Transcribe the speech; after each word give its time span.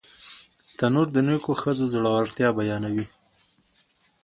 تنور 0.77 1.07
د 1.13 1.17
نیکو 1.27 1.53
ښځو 1.61 1.85
زړورتیا 1.93 2.49
بیانوي 2.57 3.05